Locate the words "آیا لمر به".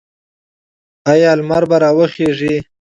1.11-1.77